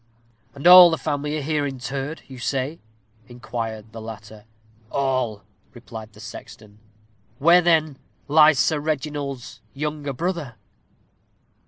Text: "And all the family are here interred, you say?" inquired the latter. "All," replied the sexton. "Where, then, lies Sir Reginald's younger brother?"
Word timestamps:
"And 0.55 0.65
all 0.65 0.89
the 0.89 0.97
family 0.97 1.37
are 1.37 1.43
here 1.43 1.63
interred, 1.63 2.23
you 2.27 2.39
say?" 2.39 2.79
inquired 3.27 3.91
the 3.91 4.01
latter. 4.01 4.45
"All," 4.89 5.43
replied 5.75 6.13
the 6.13 6.19
sexton. 6.19 6.79
"Where, 7.37 7.61
then, 7.61 7.99
lies 8.27 8.57
Sir 8.57 8.79
Reginald's 8.79 9.61
younger 9.75 10.11
brother?" 10.11 10.55